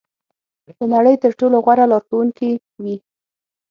د 0.65 0.67
نړۍ 0.93 1.15
تر 1.23 1.31
ټولو 1.39 1.57
غوره 1.65 1.85
لارښوونکې 1.91 2.49
وي. 2.83 2.95